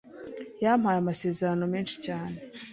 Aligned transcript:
yampaye 0.63 0.97
amasezerano 0.99 1.63
menshi 1.73 1.95
cyane 2.05 2.37